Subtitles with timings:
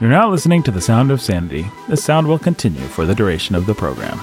[0.00, 1.68] You're now listening to The Sound of Sanity.
[1.88, 4.16] This sound will continue for the duration of the program.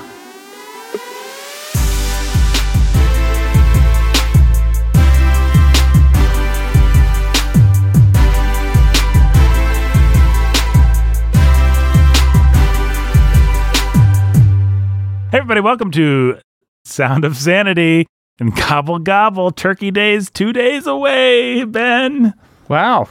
[15.30, 16.40] Hey, everybody, welcome to
[16.86, 18.08] Sound of Sanity
[18.40, 19.52] and Gobble Gobble.
[19.52, 22.34] Turkey Day's two days away, Ben.
[22.70, 23.10] Wow.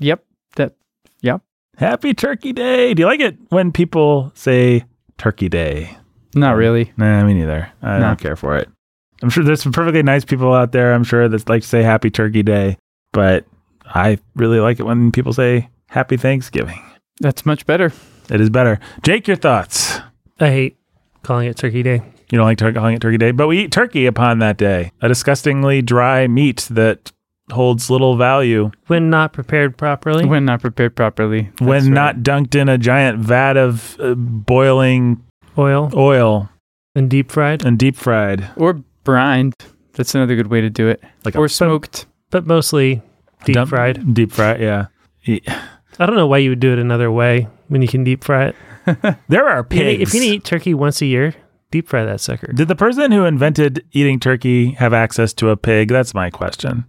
[0.00, 0.22] Yep.
[1.76, 1.80] That.
[1.84, 1.90] Yep.
[1.90, 2.94] Happy Turkey Day.
[2.94, 4.84] Do you like it when people say
[5.18, 5.96] Turkey Day?
[6.34, 6.92] Not really.
[6.96, 7.68] Nah, me neither.
[7.82, 8.06] I No.
[8.08, 8.68] don't care for it.
[9.22, 11.82] I'm sure there's some perfectly nice people out there, I'm sure, that like to say
[11.82, 12.76] Happy Turkey Day,
[13.12, 13.44] but
[13.86, 16.80] I really like it when people say Happy Thanksgiving.
[17.20, 17.92] That's much better.
[18.30, 18.80] It is better.
[19.02, 20.00] Jake, your thoughts?
[20.40, 20.76] I hate
[21.22, 22.02] calling it Turkey Day.
[22.30, 24.90] You don't like tur- calling it Turkey Day, but we eat turkey upon that day.
[25.00, 27.12] A disgustingly dry meat that
[27.52, 31.42] holds little value When not prepared properly, When not prepared properly.
[31.58, 31.92] That's when right.
[31.92, 35.22] not dunked in a giant vat of uh, boiling
[35.58, 36.48] oil oil
[36.94, 38.48] and deep fried, and deep fried.
[38.56, 39.54] Or brined.
[39.94, 41.02] That's another good way to do it.
[41.24, 42.06] Like a- or smoked.
[42.30, 43.02] but mostly
[43.44, 44.14] deep Dump- fried.
[44.14, 44.86] Deep fried, yeah.
[45.98, 48.46] I don't know why you would do it another way when you can deep fry
[48.46, 48.56] it.
[49.28, 50.02] There are You know, pigs.
[50.02, 51.34] If you're gonna eat turkey once a year,
[51.70, 52.52] deep fry that sucker.
[52.52, 55.88] Did the person who invented eating turkey have access to a pig?
[55.88, 56.84] That's my question.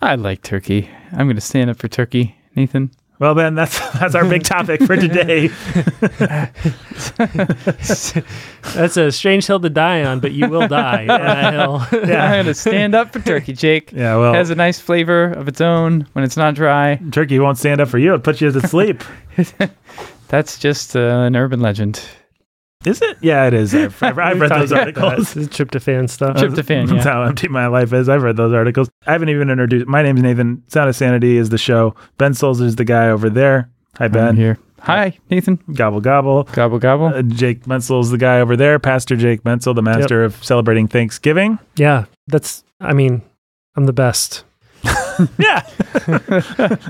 [0.00, 0.88] I like turkey.
[1.12, 2.36] I'm going to stand up for turkey.
[2.54, 2.90] Nathan.
[3.18, 5.48] Well, then that's that's our big topic for today.
[8.74, 11.82] That's a strange hill to die on, but you will die on that hill.
[11.90, 13.92] I'm going to stand up for turkey, Jake.
[13.92, 17.00] Yeah, well, has a nice flavor of its own when it's not dry.
[17.10, 18.14] turkey won't stand up for you.
[18.14, 19.02] It puts you to sleep.
[20.28, 22.00] That's just uh, an urban legend.
[22.84, 23.18] Is it?
[23.20, 23.74] Yeah, it is.
[23.74, 25.34] I've, I've, I've read those articles.
[25.34, 26.36] This is tryptophan stuff.
[26.36, 27.12] Tryptophan, That's yeah.
[27.12, 28.08] how empty my life is.
[28.08, 28.88] I've read those articles.
[29.06, 29.86] I haven't even introduced.
[29.86, 30.62] My name's Nathan.
[30.68, 31.94] Sound of Sanity is the show.
[32.18, 33.70] Ben Souls is the guy over there.
[33.98, 34.36] Hi, I'm Ben.
[34.36, 34.58] here.
[34.80, 35.58] Hi, Nathan.
[35.74, 36.44] Gobble gobble.
[36.44, 37.06] Gobble gobble.
[37.06, 38.78] Uh, Jake is the guy over there.
[38.78, 41.58] Pastor Jake Mensel, the master of celebrating Thanksgiving.
[41.76, 42.62] Yeah, that's.
[42.80, 43.22] I mean,
[43.76, 44.44] I'm the best
[45.38, 45.62] Yeah.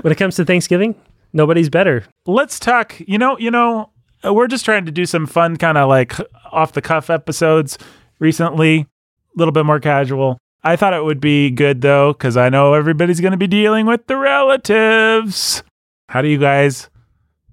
[0.01, 0.95] when it comes to Thanksgiving.
[1.33, 2.05] Nobody's better.
[2.25, 3.85] let's talk you know you know uh,
[4.23, 6.15] Uh, we're just trying to do some fun kind of like
[6.51, 7.77] off the cuff episodes
[8.19, 8.79] recently.
[8.81, 8.87] A
[9.35, 10.37] little bit more casual.
[10.63, 13.85] I thought it would be good though because i know everybody's going to be dealing
[13.85, 15.63] with the relatives.
[16.09, 16.89] How do you guys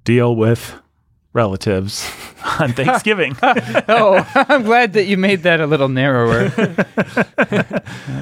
[0.05, 0.75] deal with
[1.33, 2.11] relatives
[2.59, 3.37] on thanksgiving?
[3.89, 6.51] Oh, I'm glad that you made that a little narrower.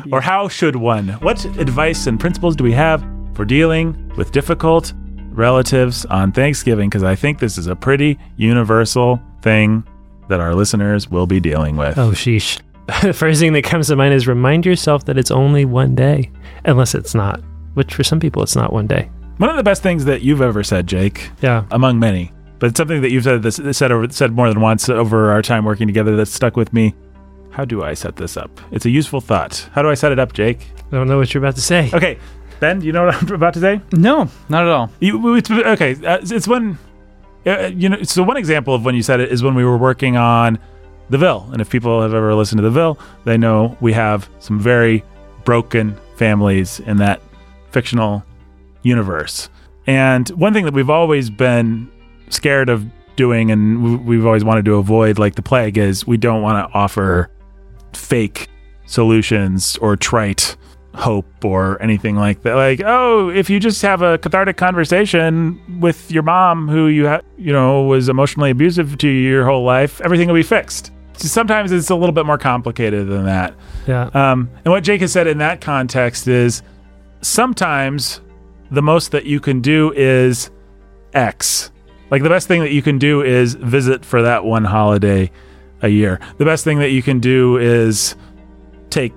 [0.12, 1.08] or how should one?
[1.20, 4.92] What advice and principles do we have for dealing with difficult
[5.36, 9.82] relatives on thanksgiving because i think this is a pretty universal thing
[10.28, 12.60] that our listeners will be dealing with Oh, sheesh.
[13.02, 16.30] the first thing that comes to mind is remind yourself that it's only one day,
[16.66, 17.40] unless it's not,
[17.74, 19.10] which for some people it's not one day.
[19.38, 21.64] one of the best things that you've ever said jake Yeah.
[21.70, 24.88] among many but it's something that you've said this said over said more than once
[24.88, 26.94] over our time working together that's stuck with me
[27.50, 30.18] how do i set this up it's a useful thought how do i set it
[30.18, 31.90] up jake I don't know what you're about to say.
[31.92, 32.18] okay
[32.64, 34.90] ben do you know what i'm about to say no, not at all.
[35.00, 36.78] You, it's, okay, uh, it's when
[37.46, 38.02] uh, you know.
[38.04, 40.58] So one example of when you said it is when we were working on
[41.10, 44.28] the Ville, and if people have ever listened to the Ville, they know we have
[44.38, 45.04] some very
[45.44, 47.20] broken families in that
[47.70, 48.24] fictional
[48.82, 49.50] universe.
[49.86, 51.90] And one thing that we've always been
[52.30, 52.86] scared of
[53.16, 56.56] doing, and we- we've always wanted to avoid, like the plague, is we don't want
[56.66, 57.28] to offer
[57.92, 58.48] fake
[58.86, 60.56] solutions or trite
[60.94, 62.54] hope or anything like that.
[62.54, 67.22] Like, oh, if you just have a cathartic conversation with your mom, who you ha-
[67.36, 70.92] you know was emotionally abusive to you your whole life, everything will be fixed.
[71.16, 73.54] Sometimes it's a little bit more complicated than that.
[73.86, 74.10] Yeah.
[74.14, 76.62] Um, and what Jake has said in that context is
[77.20, 78.20] sometimes
[78.70, 80.50] the most that you can do is
[81.12, 81.70] X.
[82.10, 85.30] Like the best thing that you can do is visit for that one holiday
[85.82, 86.20] a year.
[86.38, 88.16] The best thing that you can do is
[88.90, 89.12] take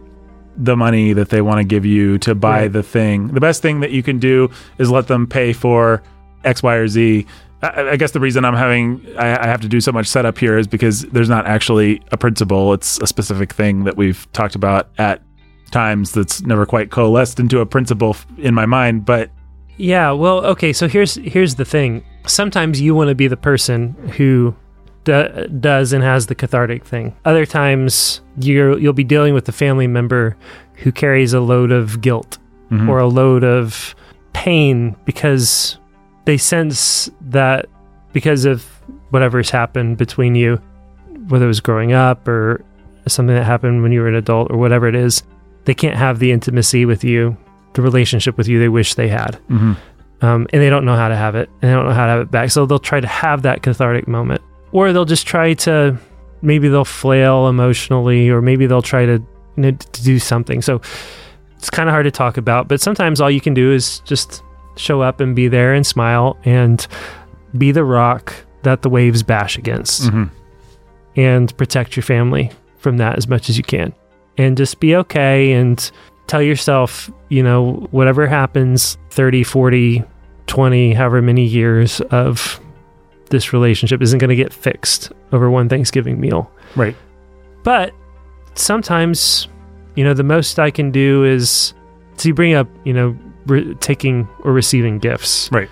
[0.58, 2.74] the money that they want to give you to buy Right.
[2.74, 3.28] the thing.
[3.30, 6.02] The best thing that you can do is let them pay for
[6.44, 7.26] X, Y, or Z.
[7.62, 10.38] I, I guess the reason I'm having I, I have to do so much setup
[10.38, 12.74] here is because there's not actually a principle.
[12.74, 15.22] It's a specific thing that we've talked about at
[15.72, 19.06] times that's never quite coalesced into a principle in my mind.
[19.06, 19.30] But
[19.78, 22.04] Yeah, well, okay, so here's here's the thing.
[22.26, 24.56] Sometimes you want to be the person who
[25.08, 27.16] do, does and has the cathartic thing.
[27.26, 30.36] Other times you're you'll be dealing with a family member
[30.84, 32.38] who carries a load of guilt
[32.72, 32.88] Mhm.
[32.90, 33.96] or a load of
[34.34, 35.78] pain because
[36.26, 37.66] they sense that
[38.14, 38.64] because of
[39.10, 40.60] whatever's happened between you,
[41.30, 42.62] whether it was growing up or
[43.08, 45.24] something that happened when you were an adult or whatever it is,
[45.66, 47.36] they can't have the intimacy with you,
[47.74, 49.38] the relationship with you they wish they had.
[49.50, 49.76] Mhm.
[50.22, 52.12] um, and they don't know how to have it, and they don't know how to
[52.14, 52.50] have it back.
[52.50, 54.42] So they'll try to have that cathartic moment,
[54.78, 55.98] or they'll just try to
[56.42, 59.14] maybe they'll flail emotionally, or maybe they'll try to
[59.56, 60.62] you know, to do something.
[60.62, 60.80] So
[61.58, 64.44] it's kind of hard to talk about, but sometimes all you can do is just
[64.76, 66.86] show up and be there and smile and
[67.58, 70.30] be the rock that the waves bash against Mhm.
[71.16, 73.94] and protect your family from that as much as you can.
[74.38, 75.90] And just be okay and
[76.28, 80.04] tell yourself, you know, whatever happens 30, 40,
[80.46, 82.60] 20, however many years of
[83.30, 86.52] this relationship isn't going to get fixed over one Thanksgiving meal.
[86.76, 86.96] Right.
[87.64, 87.94] But
[88.56, 89.48] sometimes,
[89.96, 91.74] you know, the most I can do is
[92.18, 95.50] so you bring up, you know, re- taking or receiving gifts.
[95.52, 95.70] Right.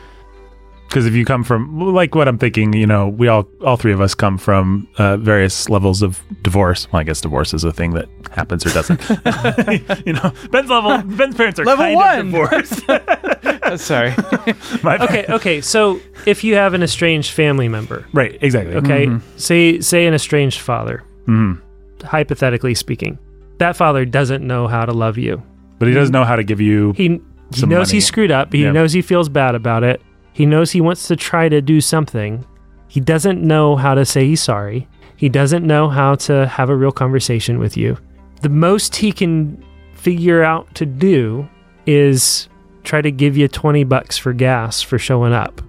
[0.87, 3.91] Because if you come from like what I'm thinking, you know, we all all three
[3.91, 6.87] of us come from uh, various levels of divorce.
[6.91, 9.01] Well, I guess divorce is a thing that happens or doesn't.
[10.05, 11.01] you know, Ben's level.
[11.01, 12.19] Ben's parents are Level kind one.
[12.19, 12.83] of divorced.
[13.77, 14.13] Sorry.
[14.85, 15.61] Okay, okay.
[15.61, 18.37] So if you have an estranged family member, Right.
[18.41, 18.75] Exactly.
[18.75, 19.21] okay, Mhm.
[19.37, 21.59] say say an estranged father, Mhm.
[22.03, 23.17] hypothetically speaking,
[23.57, 25.41] that father doesn't know how to love you.
[25.79, 26.93] But he doesn't know how to give you.
[26.95, 27.19] He
[27.53, 27.97] he Some knows money.
[27.97, 28.51] he screwed up.
[28.53, 28.71] He Yeah.
[28.71, 30.01] knows he feels bad about it.
[30.33, 32.43] He knows he wants to try to do something.
[32.87, 34.87] He doesn't know how to say he's sorry.
[35.15, 37.97] He doesn't know how to have a real conversation with you.
[38.41, 39.57] The most he can
[39.93, 41.47] figure out to do
[41.85, 42.49] is
[42.85, 45.61] try to give you 20 bucks for gas for showing up.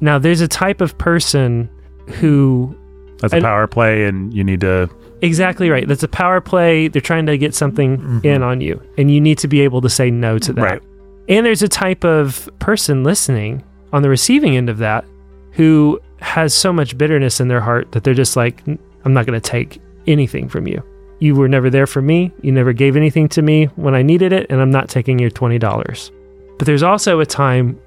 [0.00, 1.68] Now, there's a type of person
[2.08, 2.76] who
[3.20, 4.88] That's a power play, and you need to.
[5.22, 5.88] Exactly right.
[5.88, 6.88] That's a power play.
[6.88, 8.26] They're trying to get something mm-hmm.
[8.26, 10.62] in on you, and you need to be able to say no to that.
[10.62, 10.82] Right.
[11.28, 15.04] And there's a type of person listening on the receiving end of that
[15.52, 19.38] who has so much bitterness in their heart that they're just like, I'm not going
[19.38, 20.82] to take anything from you.
[21.20, 22.32] You were never there for me.
[22.42, 25.30] You never gave anything to me when I needed it, and I'm not taking your
[25.30, 26.10] $20.
[26.58, 27.78] But there's also a time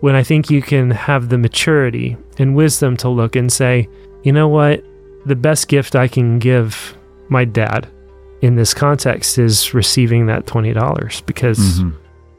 [0.00, 3.88] when I think you can have the maturity and wisdom to look and say,
[4.24, 4.82] you know what?
[5.26, 6.96] The best gift I can give
[7.28, 7.86] my dad
[8.40, 11.92] in this context is receiving that $20 because Mhm.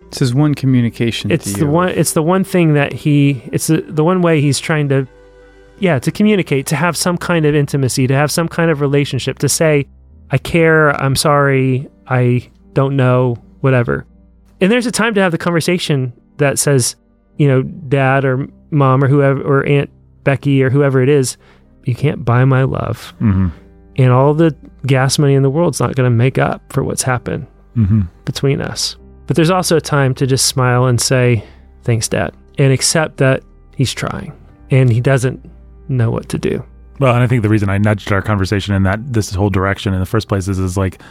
[0.09, 1.31] This is one communication.
[1.31, 4.59] it's the one it's the one thing that he it's the, the one way he's
[4.59, 5.07] trying to
[5.79, 9.39] yeah to communicate to have some kind of intimacy to have some kind of relationship
[9.39, 9.85] to say
[10.31, 14.05] i care i'm sorry i don't know whatever
[14.61, 16.95] and there's a time to have the conversation that says
[17.37, 19.89] you know dad or mom or whoever or aunt
[20.23, 21.35] becky or whoever it is
[21.85, 23.51] you can't buy my love Mhm.
[23.97, 24.55] and all the
[24.85, 28.07] gas money in the world's not going to make up for what's happened Mhm.
[28.25, 28.95] between us.
[29.27, 31.43] But there's also a time to just smile and say,
[31.83, 33.41] Thanks, Dad, and accept that
[33.75, 34.33] he's trying
[34.69, 35.39] and he doesn't
[35.87, 36.63] know what to do.
[36.99, 39.93] Well, and I think the reason I nudged our conversation in that this whole direction
[39.93, 41.01] in the first place is, is like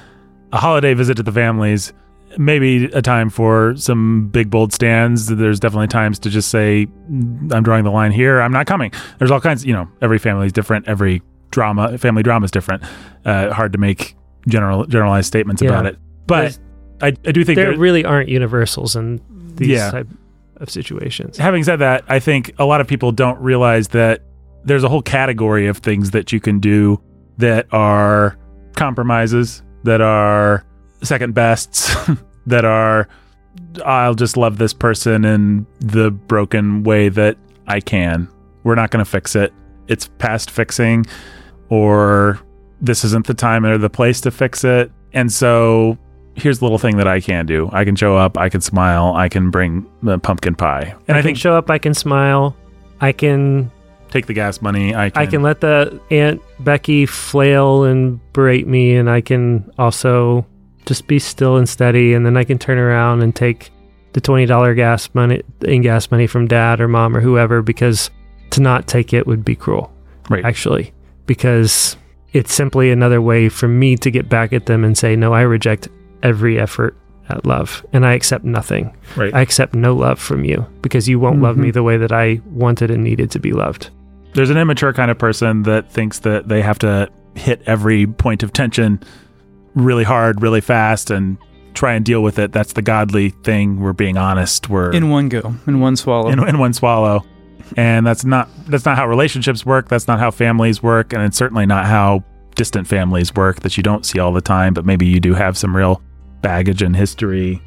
[0.53, 1.93] a holiday visit to the families,
[2.39, 5.27] maybe a time for some big bold stands.
[5.27, 8.41] There's definitely times to just say, I'm drawing the line here.
[8.41, 8.93] I'm not coming.
[9.19, 10.87] There's all kinds, you know, every family is different.
[10.89, 12.83] Every drama, family drama is different.
[13.25, 14.17] Uh, hard to make
[14.49, 15.71] general generalized statements Yeah.
[15.71, 15.99] about it.
[16.27, 16.59] But
[17.03, 19.21] I, I do think There there- really aren't universals in
[19.57, 19.91] these Yeah.
[19.91, 20.09] type
[20.57, 21.39] of situations.
[21.39, 24.21] having said that, I think a lot of people don't realize that
[24.65, 27.01] there's a whole category of things that you can do
[27.39, 28.37] that are
[28.77, 30.65] compromises, that are
[31.03, 31.95] second bests,
[32.47, 33.09] that are
[33.85, 37.37] I'll just love this person in the broken way that
[37.67, 38.29] I can.
[38.65, 39.53] We're not going to fix it.
[39.89, 41.07] It's past fixing
[41.69, 42.41] or
[42.81, 44.91] this isn't the time or the place to fix it.
[45.13, 45.99] And so
[46.35, 47.69] here's the little thing that I can do.
[47.73, 50.95] I can show up, I can smile, I can bring the pumpkin pie.
[51.09, 52.57] And I, I, can think show up, I can smile,
[53.01, 53.71] I can
[54.11, 58.67] take the gas money, I can I can let the Aunt Becky flail and berate
[58.67, 60.47] me, and I can also
[60.91, 63.71] just be still and steady, and then I can turn around and take
[64.13, 68.11] the twenty dollar gas money in gas money from dad or mom or whoever because
[68.51, 69.93] to not take it would be cruel,
[70.29, 70.45] Right.
[70.45, 70.93] Actually,
[71.27, 71.97] because
[72.33, 75.43] it's simply another way for me to get back at them and say, no, I
[75.43, 75.87] reject
[76.25, 76.97] every effort
[77.29, 78.93] at love, and I accept nothing.
[79.17, 79.33] Right.
[79.33, 81.61] I accept no love from you because you won't love Mhm.
[81.61, 83.91] me the way that I wanted and needed to be loved.
[84.35, 88.43] There's an immature kind of person that thinks that they have to hit every point
[88.43, 88.99] of tension
[89.75, 91.39] really hard, really fast, and
[91.75, 92.53] try and deal with it.
[92.53, 93.81] That's the godly thing.
[93.81, 94.69] We're being honest.
[94.69, 96.31] We're in one go, in one swallow.
[96.31, 97.25] in, in one swallow.
[97.77, 99.89] And that's not that's not how relationships work.
[99.89, 102.25] That's not how families work, and it's certainly not how
[102.57, 104.75] distant families work that you don't see all the time.
[104.75, 106.03] But maybe you do have some real
[106.43, 107.63] baggage and history.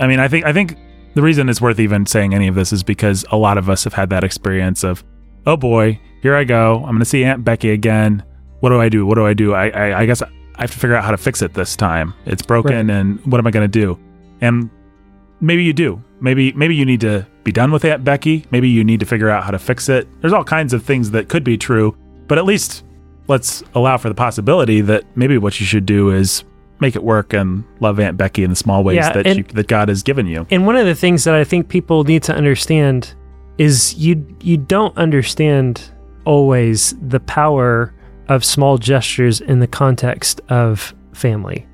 [0.00, 0.78] I mean, I think I think
[1.14, 3.84] the reason it's worth even saying any of this is because a lot of us
[3.84, 5.04] have had that experience of,
[5.46, 6.76] oh boy, here I go.
[6.76, 8.22] I'm going to see Aunt Becky again.
[8.60, 9.04] What do I do?
[9.04, 9.52] What do I do?
[9.52, 10.22] I I, I guess
[10.62, 12.14] I have to figure out how to fix it this time.
[12.24, 13.98] It's broken, and what am I going to do?
[14.40, 14.70] And
[15.40, 16.00] maybe you do.
[16.20, 18.46] Maybe maybe you need to be done with Aunt Becky.
[18.52, 20.06] Maybe you need to figure out how to fix it.
[20.20, 21.96] There's all kinds of things that could be true,
[22.28, 22.84] but at least
[23.26, 26.44] let's allow for the possibility that maybe what you should do is
[26.78, 29.42] make it work and love Aunt Becky in the small ways Yeah, that and- you,
[29.54, 30.46] that God has given you.
[30.52, 33.14] And one of the things that I think people need to understand
[33.58, 35.90] is you you don't understand
[36.24, 37.92] always the power
[38.28, 41.66] of small gestures in the context of family.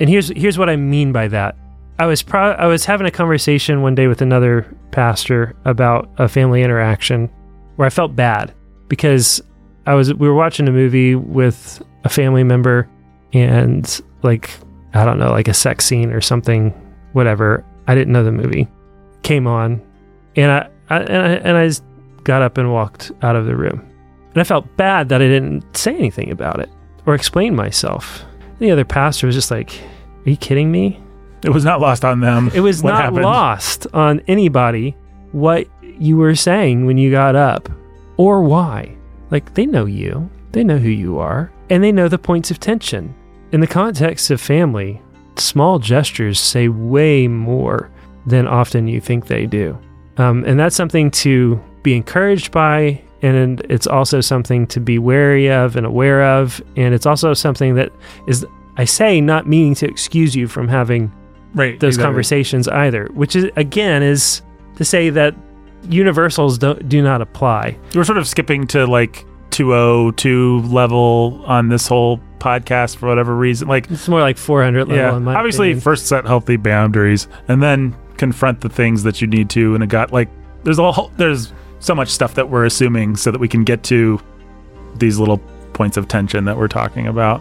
[0.00, 1.56] And here's here's what I mean by that.
[1.98, 6.28] I was pro- I was having a conversation one day with another pastor about a
[6.28, 7.30] family interaction
[7.76, 8.54] where I felt bad
[8.88, 9.40] because
[9.86, 12.88] I was we were watching a movie with a family member
[13.32, 14.50] and like
[14.94, 16.70] I don't know like a sex scene or something
[17.12, 18.68] whatever I didn't know the movie
[19.22, 19.82] came on
[20.36, 21.84] and I, I and I and I just
[22.24, 23.86] got up and walked out of the room
[24.36, 26.68] and I felt bad that I didn't say anything about it
[27.06, 28.22] or explain myself.
[28.58, 29.72] The other pastor was just like,
[30.26, 31.00] "Are you kidding me?"
[31.42, 32.50] It was not lost on them.
[32.54, 33.22] It was not happened.
[33.22, 34.94] lost on anybody
[35.32, 35.66] what
[35.98, 37.70] you were saying when you got up
[38.18, 38.94] or why.
[39.30, 42.60] Like, they know you, they know who you are, and they know the points of
[42.60, 43.14] tension.
[43.52, 45.00] In the context of family,
[45.36, 47.90] small gestures say way more
[48.26, 49.78] than often you think they do.
[50.18, 53.02] Um, and that's something to be encouraged by.
[53.22, 56.60] And it's also something to be wary of and aware of.
[56.76, 57.90] And it's also something that
[58.28, 58.46] is,
[58.76, 61.10] I say, not meaning to excuse you from having
[61.54, 61.80] Right.
[61.80, 62.06] those exactly.
[62.08, 64.42] conversations either, which is again is
[64.76, 65.34] to say that
[65.88, 67.78] universals don't do not apply.
[67.94, 73.68] We're sort of skipping to like 202 level on this whole podcast for whatever reason.
[73.68, 74.96] Like, It's more like 400 level.
[74.96, 75.80] yeah, in my obviously, opinion.
[75.80, 79.74] first set healthy boundaries and then confront the things that you need to.
[79.74, 80.28] And it got like,
[80.64, 81.52] there's a whole, there's
[81.86, 84.20] so much stuff that we're assuming so that we can get to
[84.96, 85.38] these little
[85.72, 87.40] points of tension that we're talking about.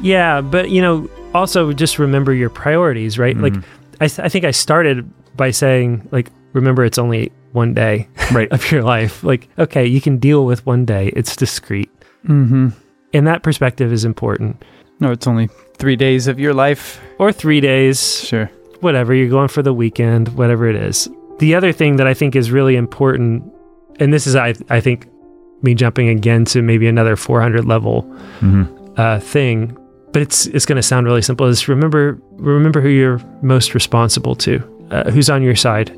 [0.00, 3.36] yeah, but you know, also just remember your priorities, right?
[3.36, 3.64] Like, Mhm.
[4.00, 8.48] I, th- I think I started by saying, like, remember it's only one day Right.
[8.56, 9.22] of your life.
[9.22, 11.12] Like, okay, you can deal with one day.
[11.14, 11.90] It's discrete,
[12.28, 12.68] Mm-hmm.
[13.12, 14.62] and that perspective is important.
[15.00, 15.48] No, it's only
[15.78, 17.00] three days of your life.
[17.18, 18.50] Or three days, Sure.
[18.80, 21.08] whatever you're going for the weekend whatever it is
[21.38, 23.42] the other thing that i think is really important
[24.00, 25.06] and this is i, I think
[25.62, 28.02] me jumping again to maybe another 400 level
[28.40, 28.68] Mhm.
[28.98, 29.76] uh, thing
[30.12, 31.44] but it's it's going to sound really simple.
[31.46, 35.88] Is remember remember who you're most responsible to uh, who's on your side.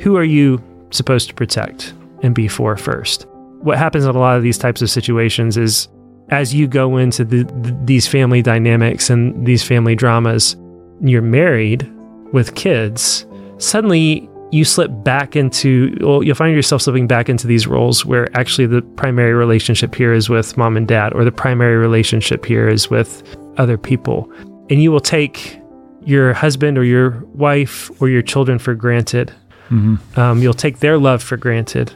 [0.00, 3.26] Who are you supposed to protect and be for first?
[3.60, 5.88] What happens in a lot of these types of situations is
[6.30, 10.56] as you go into the, th these family dynamics and these family dramas
[11.02, 11.86] you're married
[12.32, 13.26] with kids,
[13.58, 18.34] suddenly you slip back into, well, you'll find yourself slipping back into these roles where
[18.36, 22.68] actually the primary relationship here is with mom and dad, or the primary relationship here
[22.68, 23.22] is with
[23.58, 24.30] other people.
[24.70, 25.58] And you will take
[26.02, 29.32] your husband or your wife or your children for granted.
[29.70, 29.98] Mhm.
[30.16, 31.92] Um, you'll take their love for granted.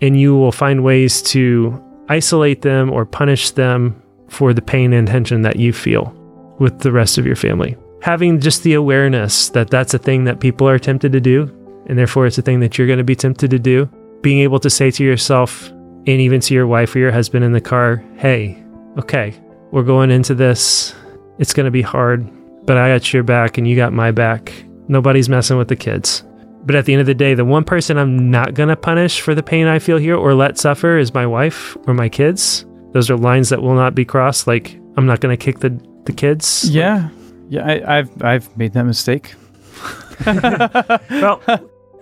[0.00, 3.96] And you will find ways to isolate them or punish them
[4.28, 6.14] for the pain and tension that you feel
[6.58, 10.40] with the rest of your family having just the awareness that that's a thing that
[10.40, 11.50] people are tempted to do,
[11.90, 13.86] and therefore it's a thing that you're going to be tempted to do.
[14.22, 15.70] Being able to say to yourself,
[16.06, 18.62] and even to your wife or your husband in the car, hey,
[18.96, 19.34] okay,
[19.72, 20.94] we're going into this.
[21.40, 22.30] It's going to be hard,
[22.64, 24.52] but I got your back and you got my back.
[24.86, 26.22] Nobody's messing with the kids.
[26.64, 29.20] But at the end of the day, the one person I'm not going to punish
[29.20, 32.66] for the pain I feel here or let suffer is my wife or my kids.
[32.92, 34.46] Those are lines that will not be crossed.
[34.46, 35.70] Like, I'm not going to kick the,
[36.04, 36.70] the kids.
[36.70, 37.08] Yeah.
[37.48, 39.34] Yeah, I, I've I've made that mistake.
[40.26, 41.40] Well,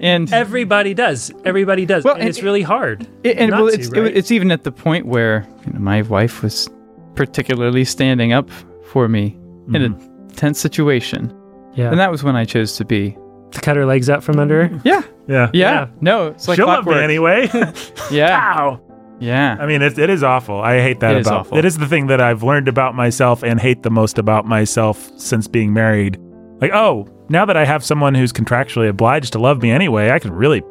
[0.00, 1.32] And Everybody does.
[1.44, 2.04] Everybody does.
[2.04, 3.06] Well, and, and- it's really hard.
[3.24, 4.04] It, and well, to, it's right?
[4.04, 6.68] it, it's even at the point where you know, my wife was
[7.14, 8.48] particularly standing up
[8.92, 9.36] for me
[9.68, 10.28] in a mm-hmm.
[10.28, 11.34] tense situation,
[11.74, 11.90] Yeah.
[11.90, 13.16] and that was when I chose to be.
[13.50, 14.80] to cut her legs out from under her.
[14.84, 15.50] Yeah, yeah.
[15.52, 15.72] yeah.
[15.72, 15.88] Yeah.
[16.00, 17.48] No, it's like She'll love me anyway.
[18.10, 18.80] Yeah, Ow.
[19.18, 19.56] yeah.
[19.60, 20.60] I mean, it, it is awful.
[20.60, 21.58] I hate that It is about awful.
[21.58, 21.64] it.
[21.64, 25.46] Is the thing that I've learned about myself and hate the most about myself since
[25.48, 26.18] being married.
[26.60, 30.18] Like, oh, now that I have someone who's contractually obliged to love me anyway, I
[30.18, 30.62] can really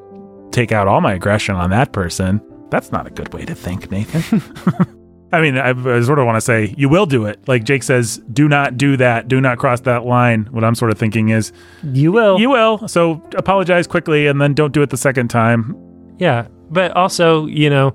[0.52, 2.42] take out all my aggression on that person.
[2.70, 4.42] That's not a good way to think, Nathan.
[5.34, 7.46] I mean, I, I sort of want to say you will do it.
[7.48, 9.28] Like Jake says, do not do that.
[9.28, 10.48] Do not cross that line.
[10.52, 11.52] What I'm sort of thinking is
[11.84, 12.40] You will.
[12.40, 12.88] you will.
[12.88, 15.76] So apologize quickly and then don't do it the second time.
[16.18, 16.48] yeah.
[16.70, 17.94] But also, you know,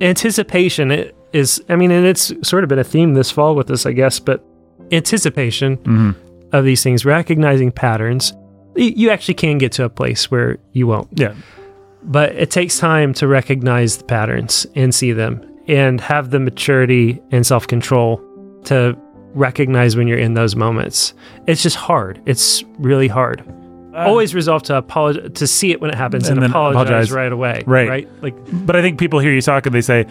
[0.00, 3.84] anticipation is, I mean, and it's sort of been a theme this fall with us,
[3.86, 4.42] I guess, but
[4.92, 6.10] anticipation hmm
[6.52, 8.32] of these things, recognizing patterns,
[8.74, 11.08] you actually can get to a place where you won't.
[11.14, 11.34] Yeah.
[12.02, 17.20] But it takes time to recognize the patterns and see them and have the maturity
[17.32, 18.22] and self control
[18.64, 18.96] to
[19.34, 21.14] recognize when you're in those moments.
[21.46, 22.22] It's just hard.
[22.26, 23.42] It's really hard.
[23.94, 27.12] Uh, always resolve to apologize to see it when it happens and, And apologize, apologize.
[27.12, 27.62] right away.
[27.66, 27.88] Right.
[27.88, 28.22] Right.
[28.22, 28.34] Like
[28.66, 30.06] But I think people hear you talk and they say,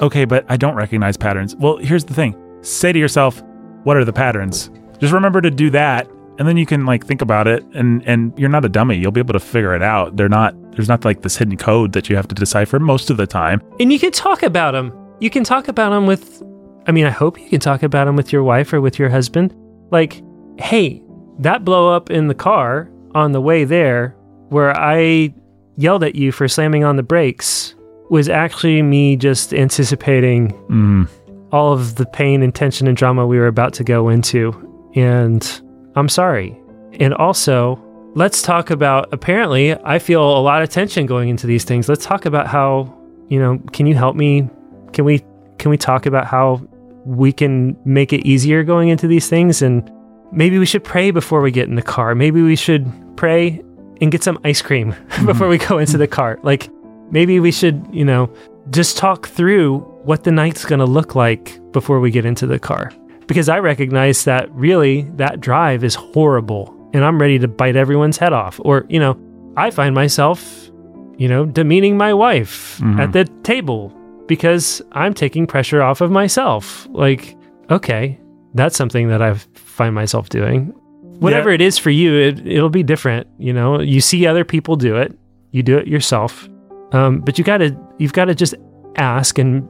[0.00, 1.54] okay, but I don't recognize patterns.
[1.56, 3.42] Well, here's the thing say to yourself,
[3.84, 4.70] what are the patterns?
[5.02, 6.08] Just remember to do that.
[6.38, 8.96] And then you can like think about it and and you're not a dummy.
[8.96, 10.16] You'll be able to figure it out.
[10.16, 13.18] They're not there's not like this hidden code that you have to decipher most of
[13.18, 13.60] the time.
[13.78, 14.90] and you can talk about them.
[15.20, 16.42] You can talk about them with
[16.86, 19.10] I mean, I hope you can talk about them with your wife or with your
[19.10, 19.54] husband.
[19.90, 20.22] Like,
[20.58, 21.02] hey,
[21.40, 24.16] that blow up in the car on the way there
[24.48, 25.34] where I
[25.76, 27.74] yelled at you for slamming on the brakes
[28.10, 31.08] was actually me just anticipating Mm.
[31.52, 34.52] all of the pain and tension and drama we were about to go into.
[34.94, 35.60] And
[35.96, 36.58] I'm sorry.
[37.00, 37.82] And also,
[38.14, 41.88] let's talk about apparently, I feel a lot of tension going into these things.
[41.88, 42.94] Let's talk about how,
[43.28, 44.48] you know, can you help me?
[44.92, 45.24] Can we
[45.58, 46.60] can we talk about how
[47.04, 49.90] we can make it easier going into these things and
[50.32, 52.14] maybe we should pray before we get in the car.
[52.14, 53.62] Maybe we should pray
[54.00, 55.26] and get some ice cream mm-hmm.
[55.26, 56.38] before we go into the car.
[56.42, 56.68] Like
[57.10, 58.32] maybe we should, you know,
[58.70, 62.58] just talk through what the night's going to look like before we get into the
[62.58, 62.92] car.
[63.32, 68.18] Because I recognize that really that drive is horrible and I'm ready to bite everyone's
[68.18, 68.60] head off.
[68.62, 69.16] Or, you know,
[69.56, 70.70] I find myself,
[71.16, 72.98] you know, demeaning my wife Mhm.
[73.00, 73.90] at the table
[74.28, 76.86] because I'm taking pressure off of myself.
[76.90, 77.34] Like,
[77.70, 78.18] okay,
[78.54, 80.72] that's something that I find myself doing.
[81.20, 83.26] Whatever it is for you, it, it'll be different.
[83.38, 85.16] You know, you see other people do it,
[85.52, 86.48] you do it yourself.
[86.92, 88.54] Um, but you gotta, you've got to just
[88.96, 89.66] ask and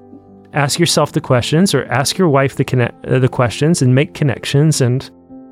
[0.54, 4.14] ask yourself the questions, or ask your wife the connect, uh, the questions, and make
[4.14, 5.11] connections, and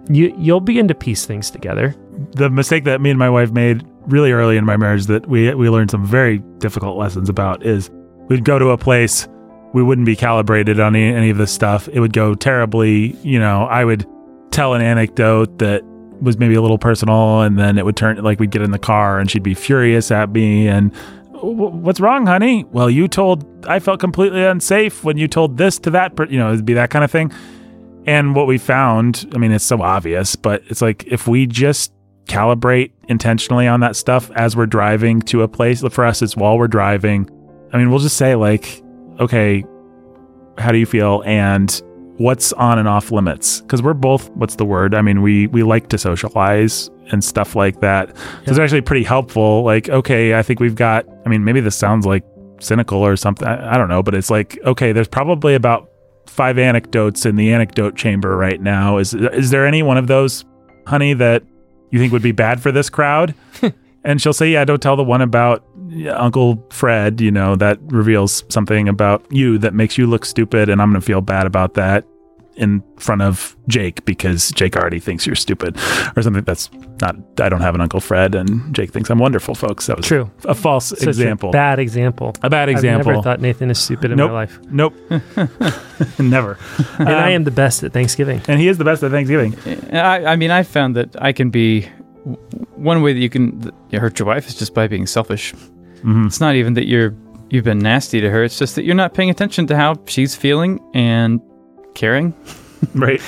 [0.08, 1.94] you you'll begin to piece things together.
[2.32, 5.54] the mistake that me and my wife made really early in my marriage that we
[5.54, 7.90] we learned some very difficult lessons about is
[8.28, 9.28] we'd go to a place
[9.72, 13.38] we wouldn't be calibrated on any, any of this stuff it would go terribly you
[13.38, 14.04] know i would
[14.50, 15.82] tell an anecdote that
[16.20, 18.78] was maybe a little personal and then it would turn like we'd get in the
[18.78, 23.66] car and she'd be furious at me and "Wh- what's wrong honey well you told
[23.66, 26.74] i felt completely unsafe when you told this to that per-, you know it'd be
[26.74, 27.32] that kind of thing
[28.06, 31.92] and what we found, I mean, it's so obvious, but it's like if we just
[32.24, 36.56] calibrate intentionally on that stuff as we're driving to a place, for us, it's while
[36.56, 37.28] we're driving.
[37.72, 38.82] I mean, we'll just say, like,
[39.18, 39.64] okay,
[40.56, 41.22] how do you feel?
[41.26, 41.70] And
[42.20, 43.62] what's on and off limits?
[43.62, 44.94] Because we're both, what's the word?
[44.94, 48.14] I mean, we, we like to socialize and stuff like that.
[48.44, 49.62] So it's actually pretty helpful.
[49.62, 52.22] Like, okay, I think we've got, I mean, maybe this sounds like
[52.58, 53.48] cynical or something.
[53.48, 55.88] I, I don't know, but it's like, okay, there's probably about
[56.26, 58.98] five anecdotes in the anecdote chamber right now.
[58.98, 60.44] Is is there any one of those,
[60.86, 61.42] honey, that
[61.90, 63.34] you think would be bad for this crowd?
[64.04, 65.64] and she'll say, "Yeah, don't tell the one about
[66.14, 67.20] Uncle Fred.
[67.20, 71.00] You know that reveals something about you that makes you look stupid, and I'm gonna
[71.00, 72.04] feel bad about that."
[72.56, 75.78] In front of Jake because Jake already thinks you're stupid
[76.14, 76.42] or something.
[76.44, 76.68] That's
[77.00, 77.16] not.
[77.40, 79.86] I don't have an Uncle Fred, and Jake thinks I'm wonderful, folks.
[79.86, 80.30] That was True.
[80.44, 81.52] a false Such a example.
[81.52, 82.34] bad example.
[82.42, 83.08] a bad example.
[83.10, 84.30] I've never thought Nathan is stupid in Nope.
[84.32, 84.94] my life, nope,
[86.18, 86.58] never.
[86.98, 88.42] and I Um, am the best at Thanksgiving.
[88.46, 89.54] and he is the best at Thanksgiving.
[89.94, 91.88] I, I mean, I found that I can be
[92.76, 95.54] one way that you can hurt your wife is just by being selfish.
[96.02, 96.26] Mhm.
[96.26, 97.14] It's not even that you're
[97.50, 98.44] you've been nasty to her.
[98.44, 101.40] It's just that you're not paying attention to how she's feeling and
[101.94, 102.32] caring
[102.94, 103.20] Right.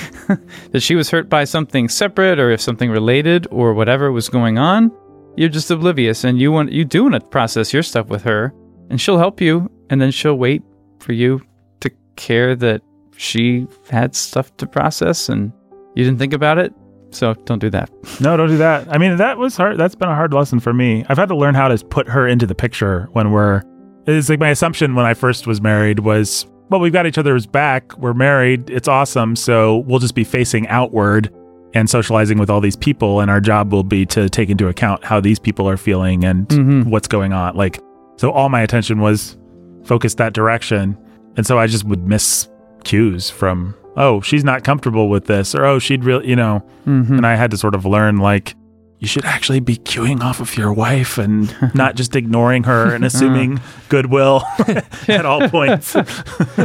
[0.71, 4.57] that she was hurt by something separate or if something related or whatever was going
[4.57, 4.91] on.
[5.35, 8.53] You're just oblivious, and you want you do want to process your stuff with her,
[8.89, 10.61] and she'll help you, and then she'll wait
[10.99, 11.41] for you
[11.81, 12.81] to care that
[13.17, 15.51] she had stuff to process and
[15.95, 16.73] you didn't think about it.
[17.13, 17.89] So don't do that.
[18.19, 18.87] No, don't do that.
[18.89, 19.77] I mean, that was hard.
[19.77, 21.05] That's been a hard lesson for me.
[21.09, 23.61] I've had to learn how to put her into the picture when we're.
[24.05, 27.45] It's like my assumption when I first was married was, well, we've got each other's
[27.45, 27.97] back.
[27.97, 28.69] We're married.
[28.69, 29.35] It's awesome.
[29.35, 31.33] So we'll just be facing outward
[31.73, 33.19] and socializing with all these people.
[33.21, 36.47] And our job will be to take into account how these people are feeling and
[36.49, 36.85] Mhm.
[36.87, 37.55] what's going on.
[37.55, 37.79] Like,
[38.17, 39.37] so all my attention was
[39.85, 40.97] focused that direction.
[41.37, 42.47] And so I just would miss
[42.83, 47.13] cues from, oh, she's not comfortable with this, or oh, she'd really, you know, Mm-hmm.
[47.17, 48.55] and I had to sort of learn like
[48.99, 53.03] you should actually be cueing off of your wife and not just ignoring her and
[53.05, 54.43] assuming goodwill
[55.07, 55.93] at all points.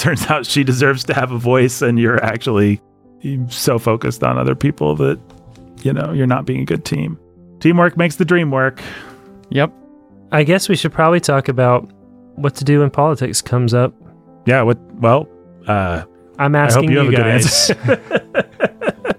[0.00, 2.80] Turns out she deserves to have a voice, and you're actually
[3.48, 5.18] so focused on other people that
[5.82, 7.18] you know you're not being a good team.
[7.60, 8.80] Teamwork makes the dream work.
[9.50, 9.72] Yep.
[10.30, 11.90] I guess we should probably talk about
[12.36, 13.92] what to do when politics comes up.
[14.48, 14.62] Yeah.
[14.62, 14.78] What?
[14.94, 15.28] Well,
[15.66, 16.04] uh,
[16.38, 17.70] I'm asking I hope asking you you, have a good guys.
[17.70, 19.14] answer.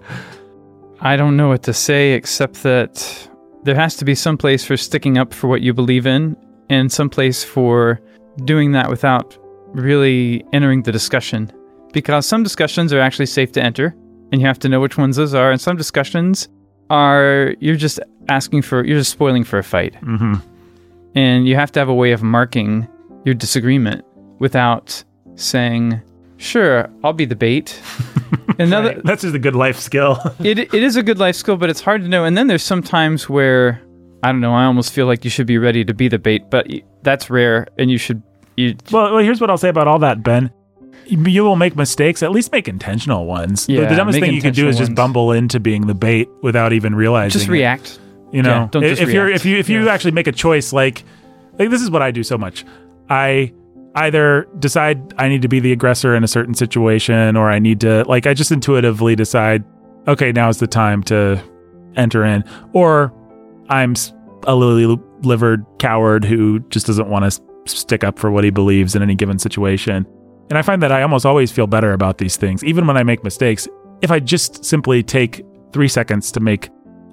[1.01, 3.29] I don't know what to say except that
[3.63, 6.35] there has to be some place for sticking up for what you believe in
[6.69, 8.01] and some place for
[8.43, 9.37] doing that without
[9.67, 11.51] really entering the discussion.
[11.93, 13.95] Because some discussions are actually safe to enter
[14.31, 15.51] and you have to know which ones those are.
[15.51, 16.49] And some discussions
[16.89, 19.93] are you're just asking for you're just spoiling for a fight.
[20.01, 20.35] Mm-hmm.
[21.15, 22.87] And you have to have a way of marking
[23.25, 24.03] your disagreement
[24.39, 25.03] without
[25.39, 26.02] saying,
[26.38, 27.80] "Sure, I'll be the bait."
[28.60, 30.19] Another That's just a good life skill.
[30.39, 32.25] it it is a good life skill, but it's hard to know.
[32.25, 33.82] And then there's some times where
[34.23, 34.54] I don't know.
[34.54, 36.67] I almost feel like you should be ready to be the bait, but
[37.04, 38.21] that's rare, and you should.
[38.58, 40.52] You well, well, here's what I'll say about all that, Ben.
[41.06, 42.21] You you will make mistakes.
[42.21, 43.65] At least make intentional ones.
[43.65, 44.97] The- the, dumbest thing you can do is just ones.
[44.97, 47.32] bumble into being the bait without even realizing.
[47.32, 47.52] just it.
[47.52, 47.99] react.
[48.32, 49.93] You know, Yeah, don't if just if you're if you if you Yeah.
[49.93, 51.04] actually make a choice, like
[51.58, 52.65] like this is what I do so much.
[53.10, 53.54] I
[53.95, 57.82] either decide I need to be the aggressor in a certain situation, or I need
[57.82, 59.63] to like I just intuitively decide,
[60.08, 61.41] okay, now is the time to
[61.95, 63.13] enter in, or
[63.69, 63.95] I'm
[64.43, 68.95] a lily livered coward who just doesn't want to stick up for what he believes
[68.95, 70.06] in any given situation.
[70.49, 73.04] And I find that I almost always feel better about these things, even when I
[73.04, 73.67] make mistakes,
[74.02, 76.69] if I just simply take three seconds to make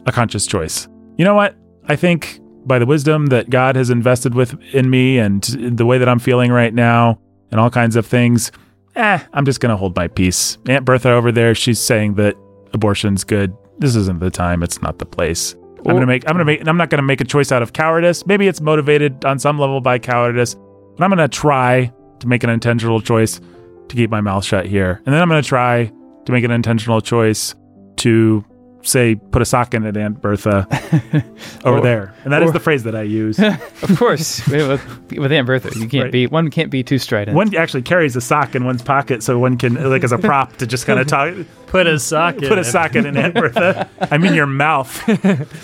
[0.06, 0.88] a conscious choice.
[1.18, 1.56] You know what?
[1.88, 5.98] I think by the wisdom that God has invested with in me and the way
[5.98, 7.18] that I'm feeling right now
[7.50, 8.50] and all kinds of things,
[8.96, 10.58] eh, I'm just going to hold my peace.
[10.66, 12.36] Aunt Bertha over there, she's saying that
[12.72, 13.56] abortion's good.
[13.78, 14.62] This isn't the time.
[14.62, 15.54] It's not the place.
[15.88, 16.28] I'm gonna make.
[16.28, 16.66] I'm gonna make.
[16.66, 18.26] I'm not gonna make a choice out of cowardice.
[18.26, 22.50] Maybe it's motivated on some level by cowardice, but I'm gonna try to make an
[22.50, 23.40] intentional choice
[23.88, 25.92] to keep my mouth shut here, and then I'm gonna try
[26.24, 27.54] to make an intentional choice
[27.98, 28.44] to
[28.86, 30.66] say put a sock in it, Aunt Bertha,
[31.64, 33.38] over Or- there, and that is or- the phrase that I use.
[33.82, 34.80] Of course, with,
[35.18, 36.12] with Aunt Bertha, you can't Right.
[36.12, 37.36] be one can't be too strident.
[37.36, 40.56] one actually carries a sock in one's pocket, so one can like as a prop
[40.56, 41.34] to just kind of talk.
[41.66, 42.64] Put a sock in Put a it.
[42.64, 43.88] socket in Aunt Bertha.
[44.10, 44.90] I mean your mouth,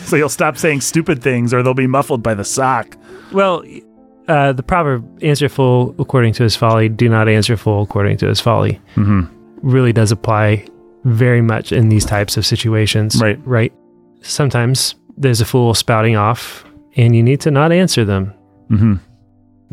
[0.06, 2.96] so you'll stop saying stupid things, or they'll be muffled by the sock.
[3.32, 3.64] Well,
[4.28, 8.26] uh, the proverb "answer full according to his folly, do not answer full according to
[8.28, 9.22] his folly" Mm-hmm.
[9.62, 10.66] really does apply
[11.04, 13.20] very much in these types of situations.
[13.20, 13.38] Right.
[13.46, 13.72] Right.
[14.22, 16.64] Sometimes there's a fool spouting off,
[16.96, 18.32] and you need to not answer them.
[18.70, 18.94] Mm-hmm.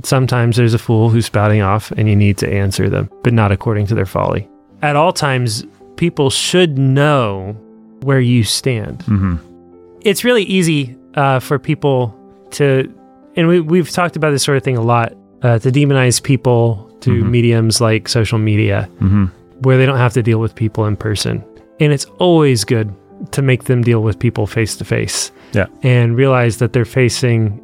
[0.03, 3.51] Sometimes there's a fool who's spouting off, and you need to answer them, but not
[3.51, 4.47] according to their folly.
[4.81, 5.65] At all times,
[5.97, 7.53] people should know
[8.01, 8.99] where you stand.
[8.99, 9.35] Mm-hmm.
[10.01, 12.15] it's really easy uh, for people
[12.51, 12.89] to,
[13.35, 16.89] and we, we've talked about this sort of thing a lot, uh, to demonize people
[17.01, 17.29] to Mhm.
[17.29, 19.25] mediums like social media Mm-hmm.
[19.61, 21.43] Where they don't have to deal with people in person.
[21.79, 22.93] And it's always good
[23.31, 25.31] to make them deal with people face to face.
[25.53, 25.67] Yeah.
[25.83, 27.61] And realize that they're facing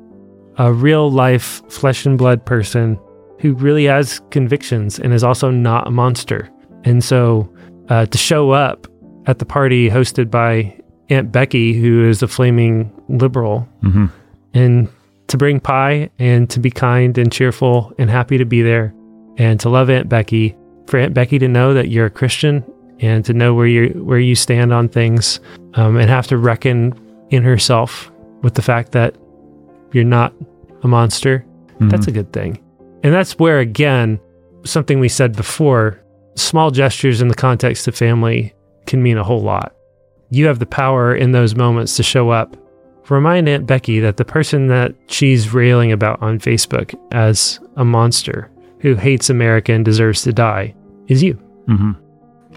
[0.58, 3.00] a real life flesh and blood person
[3.40, 6.50] who really has convictions and is also not a monster.
[6.84, 7.52] And so
[7.90, 8.88] uh, to show up
[9.28, 10.80] at the party hosted by
[11.10, 14.06] Aunt Becky, who is a flaming liberal, Mm-hmm.
[14.54, 14.90] and
[15.28, 18.94] to bring pie and to be kind and cheerful and happy to be there
[19.38, 20.56] and to love Aunt Becky,
[20.88, 22.64] for Aunt Becky to know that you're a Christian
[23.00, 25.40] and to know where you where you stand on things
[25.74, 26.94] um, and have to reckon
[27.30, 29.16] in herself with the fact that
[29.92, 30.34] you're not
[30.84, 31.46] a monster.
[31.90, 32.62] That's a good thing.
[33.04, 34.20] And that's where again
[34.64, 36.02] something we said before,
[36.36, 38.54] small gestures in the context of family
[38.88, 39.76] can mean a whole lot.
[40.30, 42.58] You have the power in those moments to show up
[43.10, 48.50] remind Aunt Becky that the person that she's railing about on Facebook as a monster
[48.86, 50.76] who hates America and deserves to die
[51.08, 51.34] is you.
[51.68, 51.94] Mm-hmm.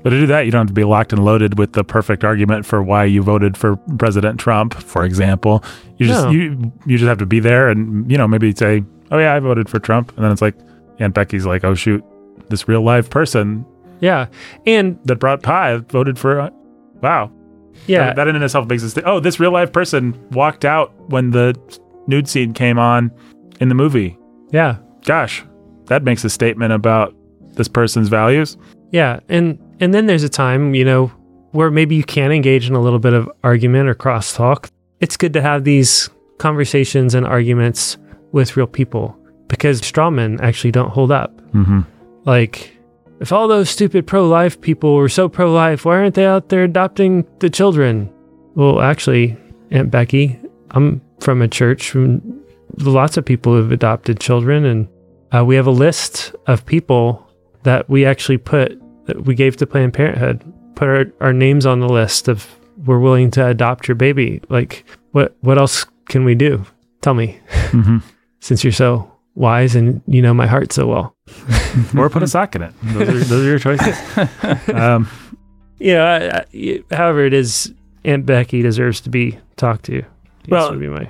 [0.03, 2.23] But to do that, you don't have to be locked and loaded with the perfect
[2.23, 5.65] argument for why you voted for President Trump, for example.
[5.97, 6.31] You just No.
[6.31, 9.39] you you just have to be there and you know maybe say, "Oh yeah, I
[9.41, 10.55] voted for Trump," and then it's like
[10.99, 12.05] Aunt Becky's like, "Oh shoot,
[12.51, 13.65] this real live person
[14.01, 14.27] Yeah.
[14.67, 16.51] And that brought pie voted for." Uh,
[17.03, 17.33] wow,
[17.87, 19.07] yeah, that, that in itself makes us think.
[19.07, 21.55] Oh, this real live person walked out when the
[22.07, 23.11] nude scene came on
[23.61, 24.17] in the movie.
[24.53, 24.77] yeah.
[25.05, 25.43] Gosh,
[25.89, 27.15] that makes a statement about
[27.55, 28.57] this person's values.
[28.93, 31.07] Yeah, and and then there's a time, you know,
[31.53, 34.71] where maybe you can engage in a little bit of argument or crosstalk.
[35.01, 37.99] It's good to have these conversations and arguments
[38.33, 39.17] with real people
[39.49, 41.41] because straw men actually don't hold up.
[41.53, 41.81] Mm-hmm.
[42.25, 42.77] Like,
[43.21, 47.27] if all those stupid pro-life people were so pro-life, why aren't they out there adopting
[47.39, 48.13] the children?
[48.55, 49.37] Well, actually,
[49.71, 50.39] Aunt Becky,
[50.73, 51.95] I'm from a church
[52.77, 54.89] lots of people who've adopted children, and
[55.35, 57.27] uh, we have a list of people
[57.65, 60.43] that we actually put that we gave to Planned Parenthood,
[60.75, 62.47] put our, our names on the list of
[62.85, 64.41] we're willing to adopt your baby.
[64.49, 66.65] Like, what what else can we do?
[67.01, 67.39] Tell me,
[67.71, 67.99] Mm-hmm.
[68.41, 71.15] since you're so wise and you know my heart so well.
[71.97, 72.73] or put a sock in it.
[72.83, 73.97] Those are, those are your choices.
[74.75, 75.09] Um,
[75.79, 76.43] Yeah.
[76.53, 77.73] I, I, however, it is
[78.05, 80.03] Aunt Becky deserves to be talked to.
[80.49, 81.09] Well- be my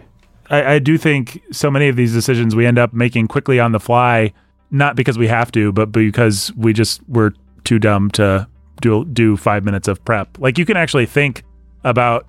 [0.51, 3.73] I, I do think so many of these decisions we end up making quickly on
[3.73, 4.33] the fly,
[4.71, 7.35] not because we have to, but because we just were
[7.65, 8.49] too dumb to
[8.81, 10.39] do do five minutes of prep.
[10.39, 11.43] Like you can actually think
[11.85, 12.27] about,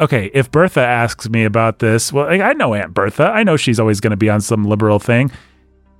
[0.00, 3.24] okay, if Bertha asks me about this, well, like, I know Aunt Bertha.
[3.24, 5.30] I know she's always going to be on some liberal thing.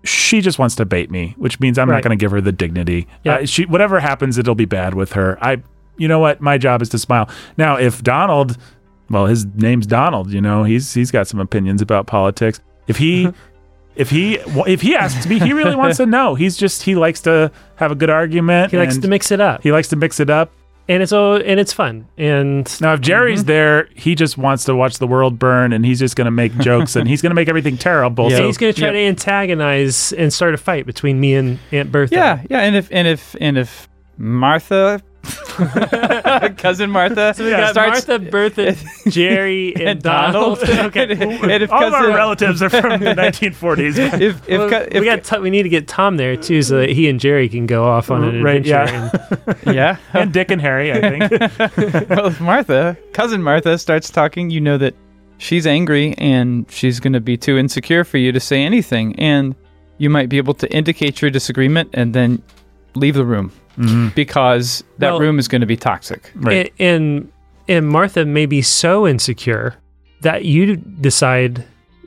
[0.03, 2.53] She just wants to bait me, which means I'm not going to give her the
[2.53, 3.07] dignity.
[3.25, 3.35] Yeah.
[3.35, 5.39] Uh, she whatever happens, it'll be bad with her.
[5.45, 5.63] I,
[5.99, 6.41] you know what?
[6.41, 7.29] My job is to smile.
[7.59, 8.57] Now, if Donald,
[9.11, 10.31] well, his name's Donald.
[10.33, 12.61] You know, he's he's got some opinions about politics.
[12.87, 13.31] If he.
[13.97, 16.35] If he if he asks me, he really wants to know.
[16.37, 18.71] He's just he likes to have a good argument.
[18.71, 20.53] He likes to mix it up, He likes to mix it up.
[20.89, 22.07] and it's all and it's fun.
[22.17, 23.47] And Now, if Jerry's mhm.
[23.49, 26.57] there, he just wants to watch the world burn, and he's just going to make
[26.61, 28.31] jokes, and he's going to make everything terrible.
[28.31, 28.39] Yeah.
[28.39, 28.95] So he's going to try Yep.
[28.95, 32.15] to antagonize and start a fight between me and Aunt Bertha.
[32.15, 35.03] Yeah, yeah, and if and if and if Martha,
[36.57, 38.77] cousin Martha, So we got starts Martha, Bertha,
[39.11, 41.11] Jerry, and, and Donald, okay.
[41.11, 43.99] and if all of our relatives are from the 1940s.
[44.21, 46.79] if if, Well, if we got Tom- we need to get Tom there too, so
[46.81, 48.93] that he and Jerry can go off on an Right, adventure.
[48.93, 49.55] yeah.
[49.67, 52.09] and- yeah, and Dick and Harry, I think.
[52.09, 54.95] well, if Martha, cousin Martha, starts talking, you know that
[55.39, 59.55] she's angry and she's going to be too insecure for you to say anything, and
[59.99, 62.43] you might be able to indicate your disagreement and then
[62.95, 63.53] leave the room
[64.15, 66.31] because that Well- room is going to be toxic.
[66.35, 66.73] Right.
[66.79, 67.33] and, and
[67.69, 69.77] and Martha may be so insecure
[70.23, 71.65] that you decide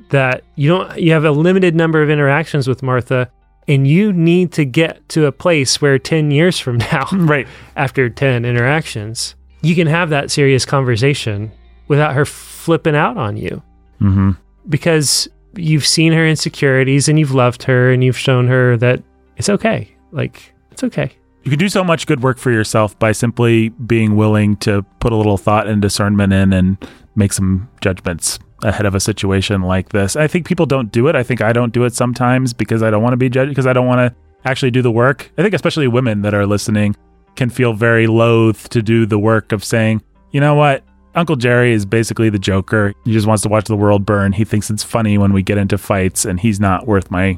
[0.10, 3.30] that you don't you have a limited number of interactions with Martha
[3.68, 7.48] and you need to get to a place where 10 years from now right.
[7.78, 11.50] after 10 interactions you can have that serious conversation
[11.88, 13.62] without her flipping out on you
[14.02, 14.32] Mm-hmm.
[14.68, 19.02] because you've seen her insecurities and you've loved her and you've shown her that
[19.38, 23.12] it's okay like it's okay You can do so much good work for yourself by
[23.12, 26.78] simply being willing to put a little thought and discernment in and
[27.16, 30.16] make some judgments ahead of a situation like this.
[30.16, 31.16] I think people don't do it.
[31.16, 33.68] I think I don't do it sometimes because I don't want to be judged, because
[33.68, 34.16] I don't want to
[34.50, 35.32] actually do the work.
[35.38, 36.96] I think especially women that are listening
[37.36, 40.02] can feel very loath to do the work of saying,
[40.32, 40.86] you know what?
[41.14, 42.94] Uncle Jerry is basically the Joker.
[43.04, 44.32] He just wants to watch the world burn.
[44.32, 47.38] He thinks it's funny when we get into fights, and he's not worth my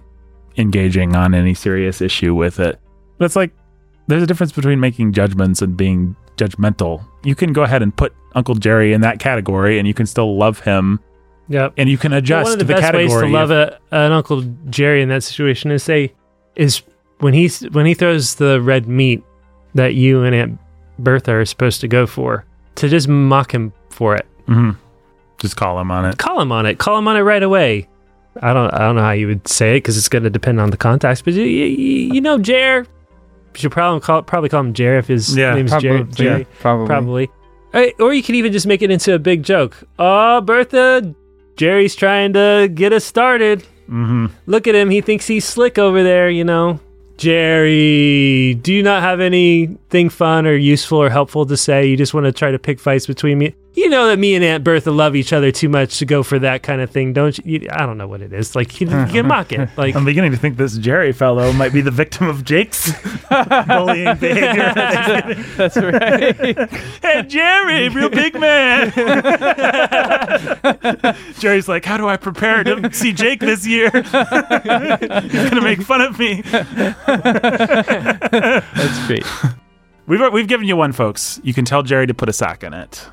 [0.57, 2.79] engaging on any serious issue with it.
[3.17, 3.51] But it's like,
[4.07, 7.03] there's a difference between making judgments and being judgmental.
[7.23, 10.37] You can go ahead and put Uncle Jerry in that category and you can still
[10.37, 10.99] love him
[11.47, 13.05] yep and you can adjust Well, one of the the best category.
[13.07, 16.11] ways to love a, an Uncle Jerry in that situation is say
[16.55, 16.81] is
[17.19, 19.23] when he when he throws the red meat
[19.75, 20.59] that you and Aunt
[20.99, 24.25] Bertha are supposed to go for to just mock him for it.
[24.47, 24.75] Mhm.
[25.39, 26.17] Just call him on it.
[26.17, 26.77] Call him on it.
[26.77, 27.87] Call him on it right away.
[28.41, 30.59] I don't I don't know how you would say it because it's going to depend
[30.59, 31.23] on the context.
[31.25, 32.85] But you, you, you know, Jer.
[33.57, 35.97] You should probably call probably call him Jer if his Yeah, name's Jer.
[35.97, 36.47] Probably, Jerry.
[36.59, 36.87] probably.
[36.87, 37.29] Probably.
[37.73, 39.75] Hey, Or you could even just make it into a big joke.
[39.99, 41.13] Oh, Bertha,
[41.57, 43.61] Jerry's trying to get us started.
[43.89, 44.27] Mm-hmm.
[44.45, 44.89] Look at him.
[44.89, 46.79] He thinks he's slick over there, you know.
[47.17, 51.85] Jerry, do you not have anything fun or useful or helpful to say?
[51.85, 53.55] You just want to try to pick fights between me.
[53.75, 56.39] You know that me and Aunt Bertha love each other too much to go for
[56.39, 57.59] that kind of thing, don't you?
[57.59, 58.55] you I don't know what it is.
[58.55, 59.67] Like you, you can mock it.
[59.75, 62.93] Like I'm beginning to think this Jerry fellow might be the victim of Jake's
[63.67, 64.73] bullying behavior.
[65.57, 66.69] That's right.
[67.01, 68.91] hey, Jerry, real big man.
[71.39, 73.89] Jerry's like, how do I prepare to see Jake this year?
[73.91, 76.43] He's gonna make fun of me.
[78.53, 79.25] That's great.
[80.07, 81.41] We've we've given you one, folks.
[81.43, 83.05] You can tell Jerry to put a sock in it.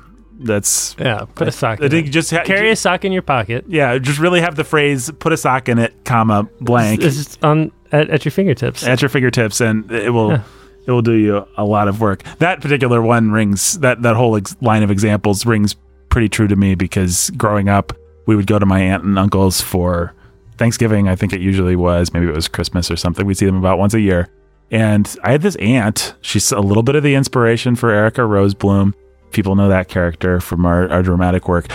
[0.43, 1.81] That's yeah, put a sock.
[1.81, 2.11] I in think it.
[2.11, 3.65] just ha- Carry a sock in your pocket.
[3.67, 7.43] yeah, just really have the phrase "put a sock in it," comma blank It's just
[7.43, 8.85] on at, at your fingertips.
[8.85, 10.43] at your fingertips, and it will Yeah.
[10.87, 12.23] it will do you a lot of work.
[12.39, 15.75] That particular one rings that that whole ex- line of examples rings
[16.09, 17.93] pretty true to me because growing up,
[18.27, 20.13] we would go to my aunt and uncles for
[20.57, 21.07] Thanksgiving.
[21.07, 23.25] I think it usually was, maybe it was Christmas or something.
[23.25, 24.27] We'd see them about once a year.
[24.69, 26.15] And I had this aunt.
[26.21, 28.93] She's a little bit of the inspiration for Erica Rosebloom.
[29.33, 31.67] People know that character from our, our dramatic work.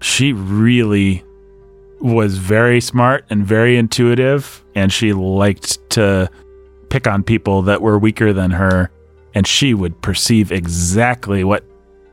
[0.00, 1.22] She really
[2.00, 6.28] was very smart and very intuitive, and she liked to
[6.90, 8.90] pick on people that were weaker than her.
[9.34, 11.64] And she would perceive exactly what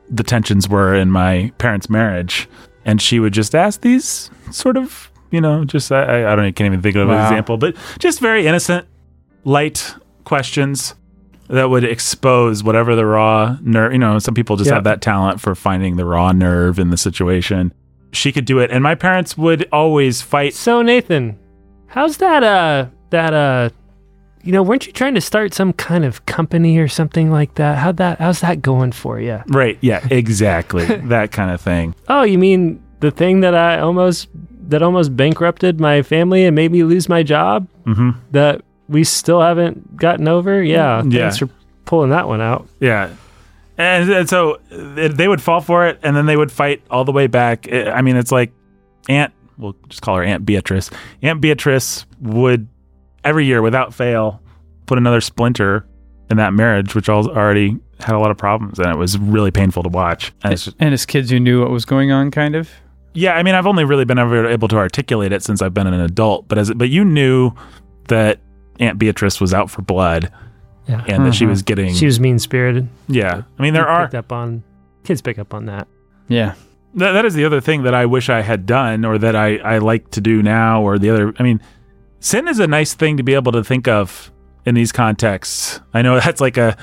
[0.10, 2.49] the tensions were in my parents' marriage.
[2.84, 6.51] And she would just ask these sort of, you know, just, I, I- don't, I
[6.51, 7.23] can't even think of an Wow.
[7.23, 8.88] example, but just very innocent,
[9.43, 10.95] light questions
[11.52, 15.42] that would expose whatever the raw nerve, you know, some people just have that talent
[15.42, 17.74] for finding the raw nerve in the situation.
[18.14, 18.72] She could do it.
[18.72, 20.54] And my parents would always fight.
[20.54, 21.38] So Nathan,
[21.88, 22.44] how's that?
[22.44, 23.70] Uh, that uh,
[24.44, 27.78] you know, weren't you trying to start some kind of company or something like that?
[27.78, 28.20] How that?
[28.20, 29.42] How's that going for you?
[29.48, 29.78] Right.
[29.82, 30.86] Yeah, exactly.
[30.86, 31.96] that kind of thing.
[32.08, 34.30] Oh, you mean the thing that I almost
[34.70, 37.68] that almost bankrupted my family and made me lose my job?
[37.86, 40.62] hmm That we still haven't gotten over?
[40.63, 41.01] Yeah.
[41.01, 41.12] Mm-hmm.
[41.12, 41.19] Yeah.
[41.21, 41.49] Thanks for
[41.86, 42.67] pulling that one out.
[42.80, 43.10] Yeah.
[43.77, 47.12] And, and so they would fall for it, and then they would fight all the
[47.12, 47.67] way back.
[47.71, 48.51] I I mean, it's like
[49.10, 50.91] Aunt, we'll just call her Aunt Beatrice.
[51.23, 52.67] Aunt Beatrice would
[53.23, 54.39] every year, without fail,
[54.86, 55.86] put another splinter
[56.30, 59.51] in that marriage, which al- already had a lot of problems, and it was really
[59.51, 60.32] painful to watch.
[60.43, 62.69] And it's just, And as kids, you knew what was going on, kind of.
[63.13, 65.88] yeah, I mean, I've only really been ever able to articulate it since I've been
[65.88, 67.51] an adult, but as but you knew
[68.10, 68.39] that
[68.82, 70.32] Aunt Beatrice was out for blood
[70.88, 71.04] Yeah.
[71.08, 71.50] and that she Mhm.
[71.50, 72.89] was getting She was mean spirited.
[73.08, 73.44] yeah.
[73.58, 74.63] I mean, there are picked up on
[75.04, 75.88] kids pick up on that.
[76.28, 76.54] Yeah.
[76.96, 79.56] that, that is the other thing that I wish I had done or that I,
[79.58, 81.62] I like to do now or the other I mean
[82.20, 84.30] sin is a nice thing to be able to think of
[84.65, 85.80] in these contexts.
[85.94, 86.76] I know that's like a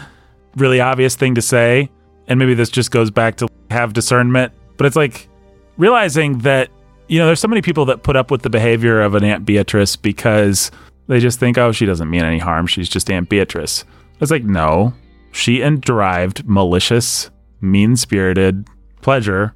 [0.57, 1.91] really obvious thing to say
[2.27, 5.29] and maybe this just goes back to have discernment, but it's like
[5.77, 6.69] realizing that
[7.09, 9.45] you know there's so many people that put up with the behavior of an Aunt
[9.47, 10.71] Beatrice because
[11.09, 13.85] they just think oh she doesn't mean any harm, she's just Aunt Beatrice.
[14.21, 14.92] It's like no,
[15.33, 18.66] she derived malicious, mean-spirited
[19.01, 19.55] pleasure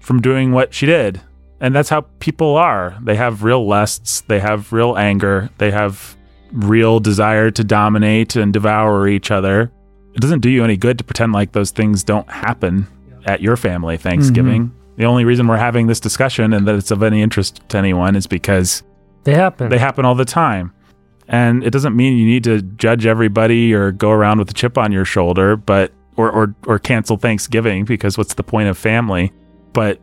[0.00, 1.20] from doing what she did.
[1.60, 2.96] And that's how people are.
[3.02, 6.16] They have real lusts, they have real anger, they have
[6.52, 9.70] real desire to dominate and devour each other.
[10.14, 12.86] It doesn't do you any good to pretend like those things don't happen
[13.26, 14.66] at your family Thanksgiving.
[14.68, 14.96] Mm-hmm.
[14.96, 18.16] The only reason we're having this discussion and that it's of any interest to anyone
[18.16, 18.82] is because
[19.24, 19.68] They happen.
[19.68, 20.72] they happen all the time.
[21.28, 24.78] And it doesn't mean you need to judge everybody or go around with a chip
[24.78, 29.32] on your shoulder, but or or or cancel Thanksgiving because what's the point of family?
[29.74, 30.00] But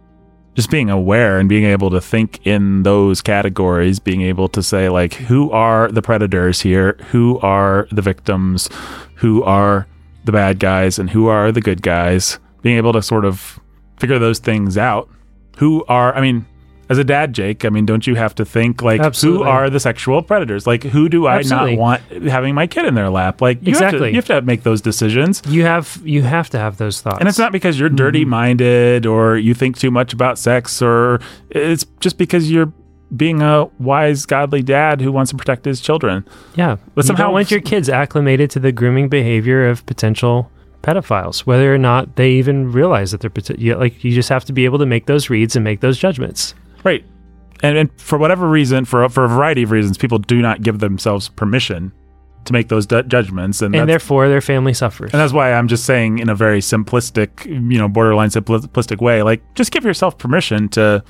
[0.55, 4.87] just being aware and being able to think in those categories, being able to say
[4.87, 8.69] like who are the predators here, who are the victims,
[9.15, 9.87] who are
[10.23, 13.59] the bad guys and who are the good guys, being able to sort of
[13.99, 15.09] figure those things out.
[15.57, 16.45] Who are I mean
[16.89, 19.45] as a dad, Jake, I mean, don't you have to think like Absolutely.
[19.45, 20.67] who are the sexual predators?
[20.67, 21.75] Like who do I Absolutely.
[21.75, 23.41] not want having my kid in their lap?
[23.41, 24.09] Like you have to Exactly.
[24.09, 25.41] you have to make those decisions.
[25.47, 27.17] you have you have to have those thoughts.
[27.19, 28.29] And it's not because you're dirty mm-hmm.
[28.29, 31.19] minded or you think too much about sex or
[31.49, 32.71] it's just because you're
[33.15, 36.25] being a wise, godly dad who wants to protect his children.
[36.55, 40.51] Yeah, But you somehow- don't want your kids acclimated to the grooming behavior of potential
[40.81, 44.03] pedophiles, whether or not they even realize that they're like.
[44.03, 46.53] You just have to be able to make those reads and make those judgments.
[46.85, 47.03] Right.
[47.61, 50.79] And, and for whatever reason, for for a variety of reasons, people do not give
[50.79, 51.91] themselves permission
[52.45, 55.11] to make those du- judgments, and, and therefore their family suffers.
[55.11, 59.23] and that's why I'm just saying in a very simplistic, you know, borderline simplistic way,
[59.23, 61.03] like just give yourself permission to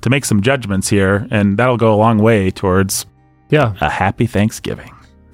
[0.00, 3.06] to make some judgments here, and that'll go a long way towards
[3.50, 4.90] yeah, a happy Thanksgiving.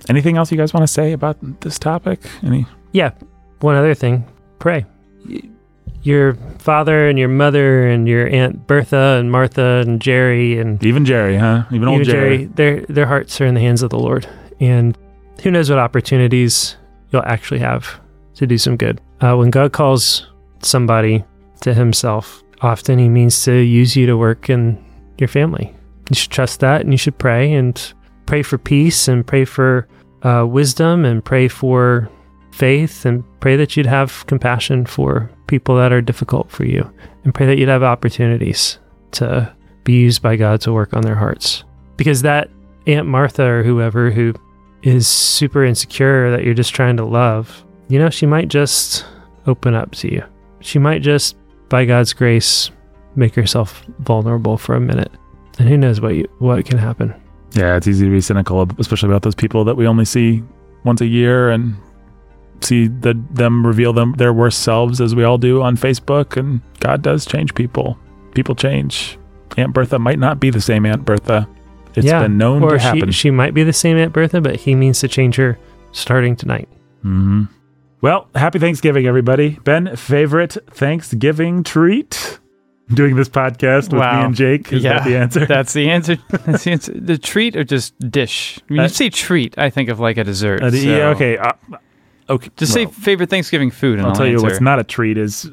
[0.08, 2.20] Anything else you guys want to say about this topic?
[2.42, 2.66] Any?
[2.92, 3.12] yeah.
[3.60, 4.24] One other thing,
[4.58, 4.86] pray.
[6.02, 11.04] Your father and your mother and your aunt Bertha and Martha and Jerry and Even
[11.04, 11.64] Jerry, huh?
[11.70, 12.44] Even old even Jerry.
[12.44, 14.28] their their hearts are in the hands of the Lord,
[14.61, 14.96] and
[15.42, 16.76] who knows what opportunities
[17.11, 18.00] you'll actually have
[18.34, 19.00] to do some good.
[19.20, 20.26] Uh, when God calls
[20.62, 21.24] somebody
[21.62, 24.82] to Himself, often He means to use you to work in
[25.18, 25.74] your family.
[26.11, 27.92] You should trust that, and you should pray and
[28.26, 29.88] pray for peace, and pray for
[30.22, 32.08] uh, wisdom, and pray for
[32.58, 36.90] faith, and pray that you'd have compassion for people that are difficult for you,
[37.24, 38.78] and pray that you'd have opportunities
[39.12, 41.64] to be used by God to work on their hearts.
[41.96, 42.50] Because that
[42.86, 44.34] Aunt Martha or whoever who
[44.82, 49.06] is super insecure that you're just trying to love, you know, she might just
[49.46, 50.22] open up to you.
[50.60, 51.36] She might just,
[51.68, 52.70] by God's grace,
[53.16, 55.10] make herself vulnerable for a minute.
[55.58, 57.14] And who knows what you, what can happen.
[57.54, 60.42] Yeah, it's easy to be cynical, especially about those people that we only see
[60.84, 61.74] once a year and
[62.60, 66.36] see the, them reveal them their worst selves as we all do on Facebook.
[66.36, 67.98] And God does change people.
[68.34, 69.18] People change.
[69.56, 71.48] Aunt Bertha might not be the same Aunt Bertha.
[71.94, 72.20] It's yeah.
[72.22, 73.10] been known or to happen.
[73.10, 75.58] she might be the same Aunt Bertha, but he means to change her
[75.92, 76.68] starting tonight.
[77.02, 77.44] hmm
[78.00, 79.58] Well, happy Thanksgiving, everybody.
[79.64, 82.38] Ben, favorite Thanksgiving treat?
[82.94, 84.20] Doing this podcast with Wow.
[84.20, 84.72] me and Jake.
[84.72, 85.44] Is that the answer?
[85.46, 86.16] That's the answer.
[86.46, 86.92] That's the answer.
[86.94, 88.58] The treat or just dish?
[88.68, 90.62] When you Uh, say treat, I think of like a dessert.
[90.62, 91.36] Uh, the- so- yeah, okay.
[91.36, 91.52] Uh,
[92.28, 92.50] okay.
[92.56, 94.46] Just say favorite Thanksgiving food, and I'll I'll, tell you answer.
[94.46, 95.50] what's not a treat is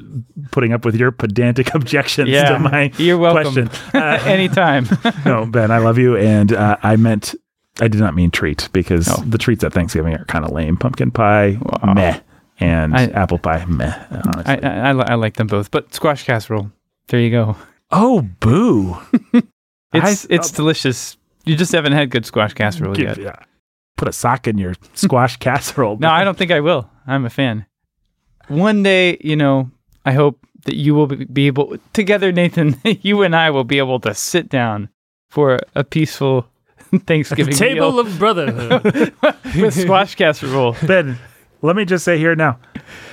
[0.50, 3.68] putting up with your pedantic objections Yeah, to my you're welcome.
[3.68, 3.70] question.
[3.94, 4.86] Uh, Anytime.
[5.24, 7.34] no, Ben, I love you, and uh, I meant
[7.80, 10.76] I did not mean treat because the treats at Thanksgiving are kind of lame.
[10.76, 11.94] Pumpkin pie, Wow.
[11.94, 12.20] meh,
[12.60, 13.94] and I- apple pie, meh.
[14.10, 14.62] Honestly.
[14.62, 16.70] I, I, I, like them both, but squash casserole.
[17.08, 17.56] There you go.
[17.90, 18.96] oh, boo!
[19.92, 21.16] It's I- it's delicious.
[21.44, 23.18] You just haven't had good squash casserole Give- yet.
[23.18, 23.36] yeah.
[23.96, 25.96] Put a sock in your squash casserole.
[25.98, 26.88] No, I don't think I will.
[27.06, 27.66] I'm a fan.
[28.48, 29.70] One day, you know,
[30.04, 32.76] I hope that you will be- able together, Nathan.
[33.02, 34.88] You and I will be able to sit down
[35.28, 36.46] for a peaceful
[37.06, 39.12] Thanksgiving meal of brotherhood.
[39.56, 40.76] with squash casserole.
[40.86, 41.18] Ben,
[41.62, 42.58] let me just say here now,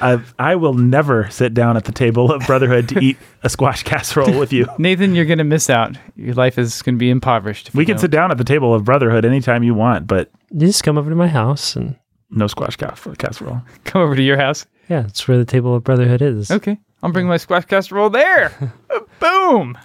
[0.01, 3.84] I, I will never sit down at the table of brotherhood to eat a squash
[3.84, 4.67] casserole with you.
[4.77, 5.95] Nathan, you're going to miss out.
[6.15, 7.73] Your life is going to be impoverished.
[7.73, 8.01] We can don't.
[8.01, 11.09] sit down at the table of brotherhood anytime you want, but You just come over
[11.09, 11.95] to my house and
[12.29, 13.61] no squash casserole.
[13.86, 14.65] Come over to your house.
[14.89, 16.51] yeah, it's where the table of brotherhood is.
[16.51, 16.79] Okay.
[17.03, 18.73] I'll bring my squash casserole there.
[19.19, 19.77] Boom.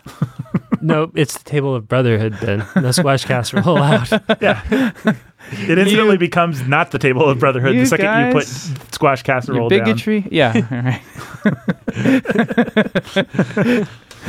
[0.80, 2.64] no, it's the table of brotherhood, Ben.
[2.76, 4.08] No squash casserole allowed.
[4.40, 4.62] Yeah.
[5.52, 9.20] It instantly You- becomes not the table of brotherhood the second you put guys- squash
[9.26, 9.80] Your casserole down.
[9.80, 10.26] bigotry.
[10.30, 10.52] Yeah.
[10.70, 11.02] All right.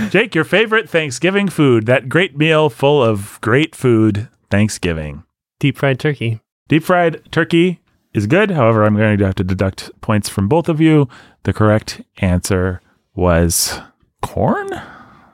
[0.10, 5.24] Jake, your favorite Thanksgiving food, that great meal full of great food, Thanksgiving.
[5.60, 6.40] Deep fried turkey.
[6.70, 7.82] Deep fried turkey
[8.14, 8.52] is good.
[8.52, 11.10] However, I'm going to have to deduct points from both of you.
[11.44, 12.82] The correct answer
[13.16, 13.80] was
[14.22, 14.70] corn.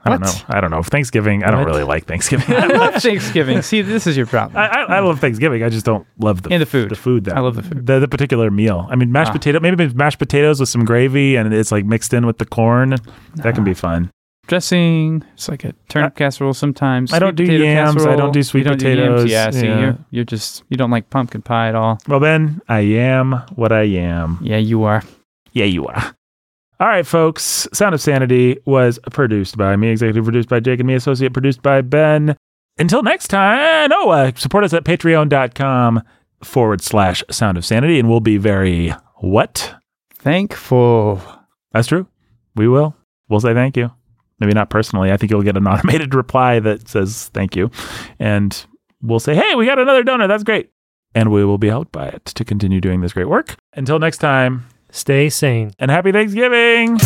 [0.07, 0.31] I don't know.
[0.49, 0.83] I don't know.
[0.83, 1.43] Thanksgiving.
[1.43, 1.67] I don't What?
[1.67, 2.55] really like Thanksgiving.
[2.55, 3.63] I I, love Thanksgiving.
[3.63, 4.55] See, this is your problem.
[4.57, 5.63] I, I love Thanksgiving.
[5.63, 6.89] I just don't love the And the food.
[6.91, 7.23] The food.
[7.25, 7.87] That, I love the food.
[7.87, 8.87] The, the particular meal.
[8.91, 9.33] I mean, mashed Ah.
[9.33, 9.59] potato.
[9.59, 12.95] Maybe mashed potatoes with some gravy, and it's like mixed in with the corn.
[13.37, 14.11] That can be fun.
[14.45, 15.23] Dressing.
[15.33, 17.11] It's like a turnip casserole sometimes.
[17.11, 18.05] I don't do yams.
[18.05, 19.21] I don't do sweet don't do potatoes.
[19.21, 19.55] yams.
[19.55, 19.59] Yeah.
[19.59, 19.79] See, Yeah.
[19.79, 21.97] you're you're just you don't like pumpkin pie at all.
[22.07, 24.37] Well, Ben, I am what I am.
[24.43, 25.01] Yeah, you are.
[25.55, 26.15] Yeah, you are.
[26.79, 27.67] All right, folks.
[27.71, 31.61] Sound of Sanity was produced by me, executive produced by Jake and me, associate produced
[31.63, 32.35] by Ben.
[32.77, 36.03] Until next time, oh, uh, support us at patreon.com
[36.43, 39.73] forward slash sound of sanity, and we'll be very what?
[40.15, 41.21] Thankful.
[41.71, 42.05] That's true.
[42.55, 42.93] We will.
[43.29, 43.91] We'll say thank you.
[44.39, 45.13] Maybe not personally.
[45.13, 47.71] I think you'll get an automated reply that says thank you.
[48.19, 48.65] And
[49.01, 50.27] we'll say, hey, we got another donor.
[50.27, 50.71] That's great.
[51.13, 53.55] And we will be helped by it to continue doing this great work.
[53.73, 54.65] Until next time,
[54.95, 55.71] Stay sane.
[55.77, 56.97] and happy Thanksgiving.